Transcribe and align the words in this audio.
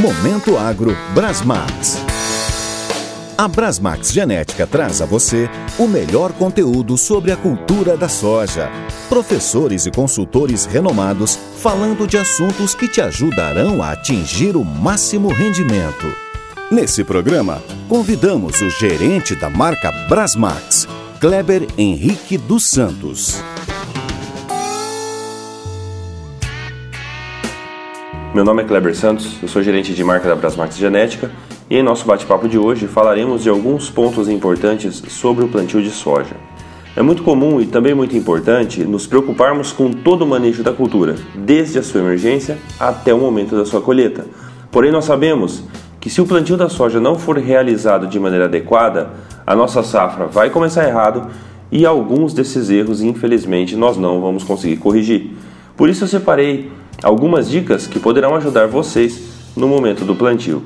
Momento 0.00 0.56
Agro 0.56 0.96
Brasmax. 1.12 1.98
A 3.36 3.48
Brasmax 3.48 4.12
Genética 4.12 4.64
traz 4.64 5.02
a 5.02 5.04
você 5.04 5.50
o 5.76 5.88
melhor 5.88 6.32
conteúdo 6.34 6.96
sobre 6.96 7.32
a 7.32 7.36
cultura 7.36 7.96
da 7.96 8.08
soja. 8.08 8.70
Professores 9.08 9.86
e 9.86 9.90
consultores 9.90 10.66
renomados 10.66 11.36
falando 11.56 12.06
de 12.06 12.16
assuntos 12.16 12.76
que 12.76 12.86
te 12.86 13.00
ajudarão 13.00 13.82
a 13.82 13.90
atingir 13.90 14.54
o 14.54 14.64
máximo 14.64 15.32
rendimento. 15.32 16.06
Nesse 16.70 17.02
programa, 17.02 17.60
convidamos 17.88 18.60
o 18.60 18.70
gerente 18.70 19.34
da 19.34 19.50
marca 19.50 19.90
Brasmax, 20.08 20.86
Kleber 21.18 21.66
Henrique 21.76 22.38
dos 22.38 22.68
Santos. 22.68 23.42
Meu 28.34 28.44
nome 28.44 28.62
é 28.62 28.66
Kleber 28.66 28.94
Santos, 28.94 29.38
eu 29.42 29.48
sou 29.48 29.62
gerente 29.62 29.94
de 29.94 30.04
marca 30.04 30.28
da 30.28 30.36
Brasmax 30.36 30.76
Genética 30.76 31.30
e 31.70 31.78
em 31.78 31.82
nosso 31.82 32.06
bate-papo 32.06 32.46
de 32.46 32.58
hoje 32.58 32.86
falaremos 32.86 33.42
de 33.42 33.48
alguns 33.48 33.88
pontos 33.88 34.28
importantes 34.28 35.02
sobre 35.08 35.44
o 35.44 35.48
plantio 35.48 35.82
de 35.82 35.88
soja. 35.88 36.36
É 36.94 37.00
muito 37.00 37.22
comum 37.22 37.58
e 37.58 37.64
também 37.64 37.94
muito 37.94 38.14
importante 38.14 38.84
nos 38.84 39.06
preocuparmos 39.06 39.72
com 39.72 39.90
todo 39.90 40.22
o 40.22 40.26
manejo 40.26 40.62
da 40.62 40.74
cultura, 40.74 41.16
desde 41.34 41.78
a 41.78 41.82
sua 41.82 42.02
emergência 42.02 42.58
até 42.78 43.14
o 43.14 43.18
momento 43.18 43.56
da 43.56 43.64
sua 43.64 43.80
colheita. 43.80 44.26
Porém, 44.70 44.92
nós 44.92 45.06
sabemos 45.06 45.64
que 45.98 46.10
se 46.10 46.20
o 46.20 46.26
plantio 46.26 46.58
da 46.58 46.68
soja 46.68 47.00
não 47.00 47.18
for 47.18 47.38
realizado 47.38 48.06
de 48.06 48.20
maneira 48.20 48.44
adequada, 48.44 49.10
a 49.46 49.56
nossa 49.56 49.82
safra 49.82 50.26
vai 50.26 50.50
começar 50.50 50.86
errado 50.86 51.28
e 51.72 51.86
alguns 51.86 52.34
desses 52.34 52.68
erros, 52.68 53.00
infelizmente, 53.00 53.74
nós 53.74 53.96
não 53.96 54.20
vamos 54.20 54.44
conseguir 54.44 54.76
corrigir. 54.76 55.30
Por 55.78 55.88
isso 55.88 56.04
eu 56.04 56.08
separei 56.08 56.70
algumas 57.02 57.48
dicas 57.48 57.86
que 57.86 58.00
poderão 58.00 58.34
ajudar 58.34 58.66
vocês 58.66 59.20
no 59.56 59.68
momento 59.68 60.04
do 60.04 60.16
plantio. 60.16 60.62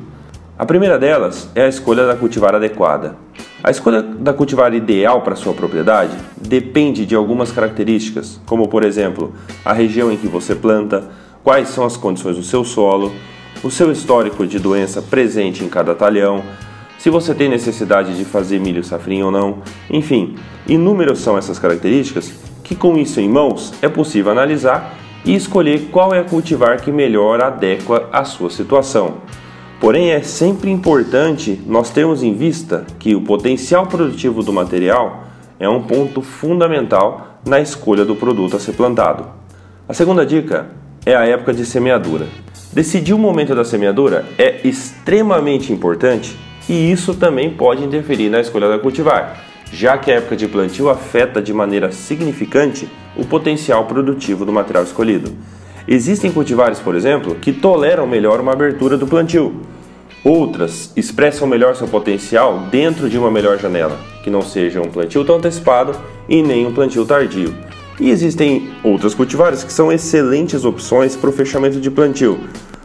A 0.59 0.65
primeira 0.65 0.99
delas 0.99 1.49
é 1.55 1.65
a 1.65 1.69
escolha 1.69 2.07
da 2.07 2.17
cultivar 2.17 2.55
adequada. 2.55 3.17
A 3.63 3.71
escolha 3.71 4.03
da 4.03 4.33
cultivar 4.33 4.73
ideal 4.75 5.23
para 5.23 5.37
sua 5.37 5.53
propriedade 5.53 6.17
depende 6.37 7.05
de 7.05 7.15
algumas 7.15 7.53
características, 7.53 8.41
como 8.47 8.69
por 8.69 8.85
exemplo, 8.85 9.33
a 9.65 9.73
região 9.73 10.11
em 10.11 10.17
que 10.17 10.27
você 10.27 10.55
planta, 10.55 11.11
quais 11.45 11.69
são 11.69 11.85
as 11.85 11.97
condições 11.97 12.37
do 12.37 12.43
seu 12.43 12.65
solo, 12.65 13.13
o 13.63 13.71
seu 13.71 13.93
histórico 13.93 14.47
de 14.47 14.59
doença 14.59 15.01
presente 15.03 15.65
em 15.65 15.69
cada 15.69 15.95
talhão, 15.95 16.43
se 16.99 17.11
você 17.11 17.35
tem 17.35 17.49
necessidade 17.49 18.17
de 18.17 18.25
fazer 18.25 18.61
milho 18.61 18.85
safrinho 18.85 19.27
ou 19.27 19.33
não, 19.33 19.59
enfim, 19.91 20.37
inúmeras 20.69 21.19
são 21.19 21.37
essas 21.37 21.59
características 21.59 22.33
que 22.63 22.77
com 22.77 22.97
isso 22.97 23.21
em 23.21 23.29
mãos 23.29 23.75
é 23.83 23.89
possível 23.89 24.31
analisar 24.31 25.02
e 25.25 25.35
escolher 25.35 25.89
qual 25.91 26.15
é 26.15 26.21
a 26.21 26.25
cultivar 26.25 26.81
que 26.81 26.91
melhor 26.91 27.41
adequa 27.41 28.09
à 28.13 28.25
sua 28.25 28.51
situação. 28.51 29.19
Porém, 29.81 30.11
é 30.11 30.23
sempre 30.23 30.71
importante 30.71 31.61
nós 31.67 31.91
termos 31.91 32.23
em 32.23 32.35
vista 32.35 32.87
que 32.99 33.15
o 33.15 33.23
potencial 33.23 33.87
produtivo 33.87 34.43
do 34.43 34.53
material 34.53 35.25
é 35.59 35.69
um 35.69 35.83
ponto 35.83 36.23
fundamental 36.23 37.39
na 37.47 37.61
escolha 37.61 38.05
do 38.05 38.15
produto 38.15 38.57
a 38.57 38.61
ser 38.61 38.73
plantado. 38.73 39.27
A 39.89 39.95
segunda 39.95 40.25
dica 40.25 40.69
é 41.05 41.15
a 41.15 41.25
época 41.25 41.53
de 41.53 41.67
semeadura. 41.67 42.27
Decidir 42.73 43.13
o 43.13 43.19
momento 43.19 43.55
da 43.55 43.65
semeadura 43.65 44.25
é 44.39 44.67
extremamente 44.67 45.73
importante 45.73 46.37
e 46.69 46.91
isso 46.91 47.15
também 47.15 47.51
pode 47.51 47.85
interferir 47.85 48.31
na 48.31 48.41
escolha 48.41 48.69
da 48.69 48.79
cultivar, 48.79 49.52
já 49.73 49.97
que 49.97 50.13
a 50.13 50.17
época 50.17 50.37
de 50.37 50.47
plantio 50.47 50.91
afeta 50.91 51.41
de 51.41 51.53
maneira 51.53 51.91
significante 51.91 52.87
o 53.17 53.25
potencial 53.25 53.87
produtivo 53.87 54.45
do 54.45 54.53
material 54.53 54.85
escolhido. 54.85 55.33
Existem 55.89 56.31
cultivares, 56.31 56.79
por 56.79 56.95
exemplo, 56.95 57.35
que 57.35 57.53
toleram 57.53 58.07
melhor 58.07 58.41
uma 58.41 58.53
abertura 58.53 58.99
do 58.99 59.07
plantio. 59.07 59.63
Outras 60.23 60.93
expressam 60.95 61.49
melhor 61.49 61.75
seu 61.75 61.89
potencial 61.89 62.69
dentro 62.71 63.11
de 63.11 63.19
uma 63.19 63.31
melhor 63.31 63.59
janela, 63.59 63.99
que 64.23 64.31
não 64.31 64.43
seja 64.43 64.81
um 64.81 64.91
plantio 64.91 65.25
tão 65.25 65.37
antecipado 65.37 65.97
e 66.29 66.43
nem 66.43 66.67
um 66.67 66.73
plantio 66.73 67.05
tardio. 67.05 67.53
E 67.99 68.11
existem 68.11 68.71
outras 68.85 69.15
cultivares 69.15 69.65
que 69.65 69.73
são 69.73 69.91
excelentes 69.91 70.65
opções 70.65 71.17
para 71.17 71.31
o 71.31 71.33
fechamento 71.33 71.81
de 71.81 71.91
plantio, 71.91 72.39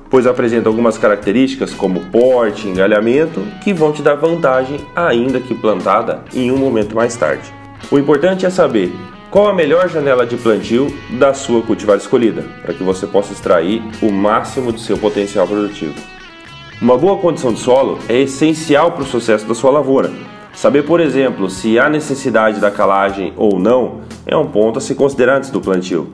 pois 0.09 0.28
apresentam 0.28 0.72
algumas 0.72 0.97
características 0.97 1.73
como 1.73 2.06
porte, 2.07 2.68
engalhamento, 2.68 3.41
que 3.63 3.73
vão 3.73 3.91
te 3.91 4.01
dar 4.01 4.16
vantagem 4.16 4.79
ainda 4.95 5.40
que 5.40 5.53
plantada 5.53 6.23
em 6.34 6.51
um 6.51 6.57
momento 6.57 6.95
mais 6.95 7.16
tarde. 7.16 7.53
O 7.91 7.97
importante 7.97 8.45
é 8.45 8.50
saber 8.50 8.94
qual 9.29 9.47
a 9.47 9.53
melhor 9.53 9.90
janela 9.90 10.25
de 10.25 10.38
plantio 10.38 10.88
da 11.19 11.34
sua 11.34 11.62
cultivar 11.62 11.97
escolhida, 11.97 12.44
para 12.62 12.73
que 12.73 12.84
você 12.84 13.06
possa 13.06 13.34
extrair 13.34 13.81
o 14.01 14.12
máximo 14.12 14.72
do 14.72 14.79
seu 14.79 14.97
potencial 14.97 15.47
produtivo. 15.47 15.94
Uma 16.81 16.97
boa 16.97 17.18
condição 17.18 17.53
de 17.53 17.59
solo 17.59 18.00
é 18.07 18.22
essencial 18.22 18.91
para 18.91 19.03
o 19.03 19.06
sucesso 19.06 19.45
da 19.45 19.56
sua 19.56 19.72
lavoura. 19.72 20.12
Saber, 20.53 20.84
por 20.84 21.00
exemplo, 21.00 21.50
se 21.50 21.78
há 21.78 21.89
necessidade 21.89 22.59
da 22.59 22.72
calagem 22.72 23.34
ou 23.35 23.59
não 23.59 24.01
é 24.25 24.35
um 24.35 24.47
ponto 24.47 24.79
a 24.79 24.81
se 24.81 24.95
considerar 24.95 25.38
antes 25.38 25.50
do 25.50 25.62
plantio. 25.62 26.09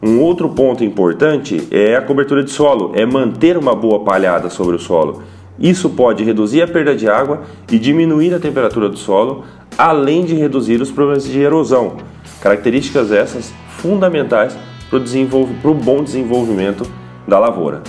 Um 0.00 0.20
outro 0.20 0.48
ponto 0.50 0.84
importante 0.84 1.66
é 1.72 1.96
a 1.96 2.00
cobertura 2.00 2.44
de 2.44 2.52
solo, 2.52 2.92
é 2.94 3.04
manter 3.04 3.58
uma 3.58 3.74
boa 3.74 4.04
palhada 4.04 4.48
sobre 4.48 4.76
o 4.76 4.78
solo. 4.78 5.24
Isso 5.58 5.90
pode 5.90 6.22
reduzir 6.22 6.62
a 6.62 6.68
perda 6.68 6.94
de 6.94 7.10
água 7.10 7.42
e 7.68 7.80
diminuir 7.80 8.32
a 8.32 8.38
temperatura 8.38 8.88
do 8.88 8.96
solo, 8.96 9.42
além 9.76 10.24
de 10.24 10.36
reduzir 10.36 10.80
os 10.80 10.92
problemas 10.92 11.24
de 11.24 11.40
erosão. 11.40 11.96
Características 12.40 13.10
essas 13.10 13.52
fundamentais 13.70 14.56
para 14.88 15.70
o 15.70 15.74
bom 15.74 16.04
desenvolvimento 16.04 16.88
da 17.26 17.40
lavoura. 17.40 17.82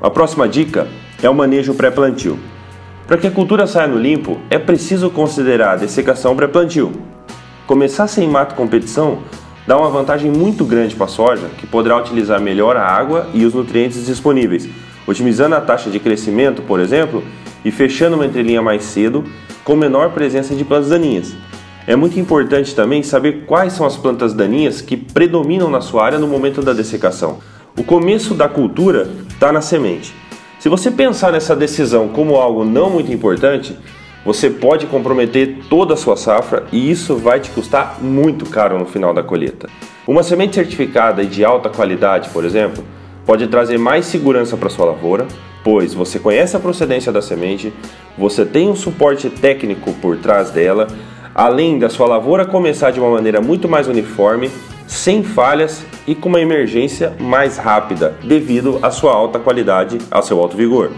A 0.00 0.08
próxima 0.08 0.48
dica 0.48 0.88
é 1.22 1.28
o 1.28 1.34
manejo 1.34 1.74
pré-plantio. 1.74 2.38
Para 3.06 3.18
que 3.18 3.26
a 3.26 3.30
cultura 3.30 3.66
saia 3.66 3.86
no 3.86 3.98
limpo, 3.98 4.38
é 4.48 4.58
preciso 4.58 5.10
considerar 5.10 5.72
a 5.72 5.76
dessecação 5.76 6.34
pré-plantio. 6.34 6.90
Começar 7.66 8.06
sem 8.06 8.26
mato 8.26 8.54
competição 8.54 9.18
dá 9.68 9.76
uma 9.76 9.90
vantagem 9.90 10.30
muito 10.30 10.64
grande 10.64 10.96
para 10.96 11.04
a 11.04 11.08
soja, 11.08 11.46
que 11.58 11.66
poderá 11.66 11.98
utilizar 11.98 12.40
melhor 12.40 12.74
a 12.74 12.86
água 12.86 13.28
e 13.34 13.44
os 13.44 13.52
nutrientes 13.52 14.06
disponíveis, 14.06 14.66
otimizando 15.06 15.56
a 15.56 15.60
taxa 15.60 15.90
de 15.90 16.00
crescimento, 16.00 16.62
por 16.62 16.80
exemplo, 16.80 17.22
e 17.62 17.70
fechando 17.70 18.16
uma 18.16 18.24
entrelinha 18.24 18.62
mais 18.62 18.82
cedo, 18.82 19.24
com 19.62 19.76
menor 19.76 20.12
presença 20.12 20.54
de 20.54 20.64
plantas 20.64 20.88
daninhas. 20.88 21.34
É 21.86 21.94
muito 21.94 22.18
importante 22.18 22.74
também 22.74 23.02
saber 23.02 23.44
quais 23.44 23.74
são 23.74 23.84
as 23.84 23.94
plantas 23.94 24.32
daninhas 24.32 24.80
que 24.80 24.96
predominam 24.96 25.68
na 25.68 25.82
sua 25.82 26.02
área 26.02 26.18
no 26.18 26.26
momento 26.26 26.62
da 26.62 26.72
dessecação. 26.72 27.38
O 27.76 27.84
começo 27.84 28.32
da 28.32 28.48
cultura 28.48 29.06
está 29.28 29.52
na 29.52 29.60
semente. 29.60 30.14
Se 30.58 30.70
você 30.70 30.90
pensar 30.90 31.30
nessa 31.30 31.54
decisão 31.54 32.08
como 32.08 32.36
algo 32.36 32.64
não 32.64 32.88
muito 32.88 33.12
importante, 33.12 33.76
você 34.24 34.50
pode 34.50 34.86
comprometer 34.86 35.58
toda 35.68 35.94
a 35.94 35.96
sua 35.96 36.16
safra 36.16 36.64
e 36.72 36.90
isso 36.90 37.16
vai 37.16 37.40
te 37.40 37.50
custar 37.50 37.98
muito 38.00 38.46
caro 38.46 38.78
no 38.78 38.86
final 38.86 39.14
da 39.14 39.22
colheita. 39.22 39.68
Uma 40.06 40.22
semente 40.22 40.54
certificada 40.54 41.22
e 41.22 41.26
de 41.26 41.44
alta 41.44 41.68
qualidade, 41.68 42.28
por 42.30 42.44
exemplo, 42.44 42.84
pode 43.24 43.46
trazer 43.46 43.78
mais 43.78 44.06
segurança 44.06 44.56
para 44.56 44.70
sua 44.70 44.86
lavoura, 44.86 45.26
pois 45.62 45.94
você 45.94 46.18
conhece 46.18 46.56
a 46.56 46.60
procedência 46.60 47.12
da 47.12 47.22
semente, 47.22 47.72
você 48.16 48.44
tem 48.44 48.68
um 48.68 48.76
suporte 48.76 49.28
técnico 49.28 49.92
por 49.94 50.16
trás 50.16 50.50
dela 50.50 50.88
além 51.38 51.78
da 51.78 51.88
sua 51.88 52.08
lavoura 52.08 52.44
começar 52.44 52.90
de 52.90 52.98
uma 52.98 53.10
maneira 53.10 53.40
muito 53.40 53.68
mais 53.68 53.86
uniforme, 53.86 54.50
sem 54.88 55.22
falhas 55.22 55.84
e 56.04 56.12
com 56.12 56.28
uma 56.28 56.40
emergência 56.40 57.14
mais 57.20 57.56
rápida, 57.56 58.16
devido 58.24 58.80
à 58.82 58.90
sua 58.90 59.12
alta 59.12 59.38
qualidade, 59.38 59.98
ao 60.10 60.20
seu 60.20 60.40
alto 60.40 60.56
vigor. 60.56 60.90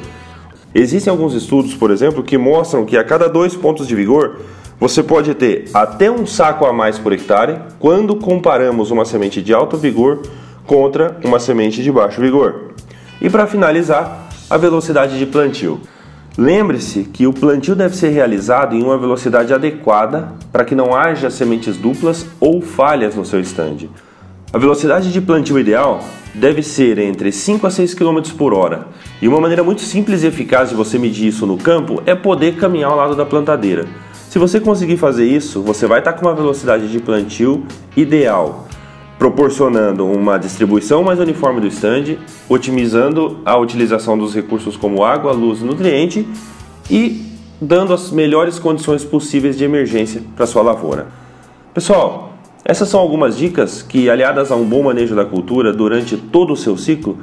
Existem 0.75 1.11
alguns 1.11 1.35
estudos, 1.35 1.75
por 1.75 1.91
exemplo, 1.91 2.23
que 2.23 2.39
mostram 2.39 2.85
que 2.85 2.97
a 2.97 3.03
cada 3.03 3.29
dois 3.29 3.57
pontos 3.57 3.89
de 3.89 3.95
vigor 3.95 4.39
você 4.79 5.03
pode 5.03 5.35
ter 5.35 5.69
até 5.75 6.11
um 6.11 6.25
saco 6.25 6.65
a 6.65 6.73
mais 6.73 6.99
por 6.99 7.13
hectare 7.13 7.59
quando 7.79 8.17
comparamos 8.17 8.91
uma 8.91 9.05
semente 9.05 9.43
de 9.43 9.53
alto 9.53 9.77
vigor 9.77 10.23
contra 10.67 11.19
uma 11.25 11.41
semente 11.41 11.83
de 11.83 11.91
baixo 11.91 12.21
vigor. 12.21 12.73
E 13.21 13.29
para 13.29 13.47
finalizar, 13.47 14.29
a 14.49 14.57
velocidade 14.57 15.19
de 15.19 15.27
plantio. 15.27 15.81
Lembre-se 16.39 17.05
que 17.05 17.27
o 17.27 17.33
plantio 17.33 17.75
deve 17.75 17.97
ser 17.97 18.09
realizado 18.09 18.75
em 18.75 18.83
uma 18.83 18.97
velocidade 18.97 19.53
adequada 19.53 20.33
para 20.51 20.65
que 20.65 20.75
não 20.75 20.95
haja 20.95 21.31
sementes 21.31 21.77
duplas 21.77 22.27
ou 22.41 22.63
falhas 22.63 23.15
no 23.15 23.25
seu 23.25 23.41
estande. 23.41 23.91
A 24.53 24.59
velocidade 24.59 25.13
de 25.13 25.21
plantio 25.21 25.59
ideal 25.59 26.01
deve 26.35 26.63
ser 26.63 26.99
entre 26.99 27.33
5 27.33 27.67
a 27.67 27.71
6 27.71 27.95
km 27.95 28.21
por 28.37 28.55
hora, 28.55 28.89
e 29.21 29.29
uma 29.29 29.41
maneira 29.41 29.63
muito 29.63 29.83
simples 29.83 30.23
e 30.23 30.27
eficaz 30.27 30.71
de 30.71 30.75
você 30.75 30.99
medir 30.99 31.29
isso 31.29 31.47
no 31.47 31.57
campo 31.57 32.03
é 32.07 32.15
poder 32.15 32.57
caminhar 32.57 32.91
ao 32.91 32.97
lado 32.97 33.17
da 33.17 33.27
plantadeira. 33.27 33.87
Se 34.29 34.39
você 34.39 34.61
conseguir 34.61 34.97
fazer 34.97 35.27
isso, 35.27 35.61
você 35.63 35.87
vai 35.87 35.99
estar 35.99 36.13
com 36.13 36.27
uma 36.27 36.35
velocidade 36.35 36.91
de 36.91 37.01
plantio 37.01 37.65
ideal 37.97 38.69
proporcionando 39.21 40.07
uma 40.07 40.39
distribuição 40.39 41.03
mais 41.03 41.21
uniforme 41.21 41.61
do 41.61 41.67
stand, 41.67 42.17
otimizando 42.49 43.39
a 43.45 43.55
utilização 43.55 44.17
dos 44.17 44.35
recursos 44.35 44.79
como 44.79 45.05
água, 45.05 45.31
luz 45.33 45.61
e 45.61 45.65
nutriente 45.65 46.27
e 46.91 47.27
dando 47.61 47.93
as 47.93 48.11
melhores 48.11 48.59
condições 48.59 49.05
possíveis 49.05 49.59
de 49.59 49.65
emergência 49.65 50.23
para 50.35 50.47
sua 50.47 50.63
lavoura. 50.63 51.09
Pessoal, 51.75 52.30
essas 52.65 52.89
são 52.89 53.01
algumas 53.01 53.37
dicas 53.37 53.83
que, 53.83 54.11
aliadas 54.11 54.51
a 54.51 54.57
um 54.57 54.65
bom 54.65 54.83
manejo 54.83 55.15
da 55.15 55.25
cultura 55.25 55.73
durante 55.73 56.17
todo 56.17 56.53
o 56.53 56.57
seu 56.57 56.77
ciclo, 56.77 57.19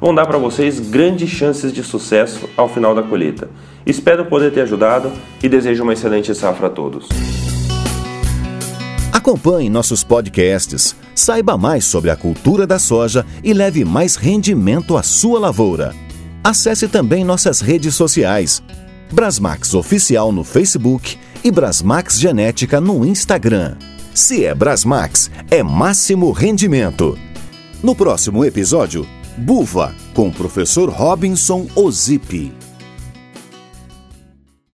vão 0.00 0.14
dar 0.14 0.26
para 0.26 0.38
vocês 0.38 0.80
grandes 0.80 1.28
chances 1.28 1.72
de 1.72 1.82
sucesso 1.82 2.48
ao 2.56 2.68
final 2.68 2.94
da 2.94 3.02
colheita. 3.02 3.48
Espero 3.84 4.26
poder 4.26 4.52
ter 4.52 4.62
ajudado 4.62 5.12
e 5.42 5.48
desejo 5.48 5.82
uma 5.82 5.92
excelente 5.92 6.34
safra 6.34 6.68
a 6.68 6.70
todos. 6.70 7.08
Acompanhe 9.12 9.68
nossos 9.68 10.02
podcasts, 10.02 10.96
saiba 11.14 11.58
mais 11.58 11.84
sobre 11.84 12.10
a 12.10 12.16
cultura 12.16 12.66
da 12.66 12.78
soja 12.78 13.26
e 13.42 13.52
leve 13.52 13.84
mais 13.84 14.16
rendimento 14.16 14.96
à 14.96 15.02
sua 15.02 15.38
lavoura. 15.38 15.94
Acesse 16.42 16.88
também 16.88 17.24
nossas 17.24 17.60
redes 17.60 17.94
sociais. 17.94 18.62
Brasmax 19.12 19.74
Oficial 19.74 20.32
no 20.32 20.44
Facebook 20.44 21.18
e 21.42 21.50
Brasmax 21.50 22.18
Genética 22.18 22.80
no 22.80 23.04
Instagram. 23.04 23.76
Se 24.18 24.44
é 24.44 24.52
Brasmax, 24.52 25.30
é 25.48 25.62
máximo 25.62 26.32
rendimento. 26.32 27.16
No 27.80 27.94
próximo 27.94 28.44
episódio, 28.44 29.06
Buva, 29.36 29.94
com 30.12 30.26
o 30.26 30.32
professor 30.32 30.90
Robinson 30.90 31.68
Ozipi. 31.76 32.52